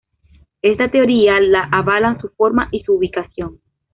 Está 0.63 0.89
teoría 0.89 1.39
la 1.39 1.69
avalan 1.71 2.19
su 2.19 2.29
forma 2.29 2.69
y 2.71 2.81
su 2.81 2.93
ubicación. 2.93 3.59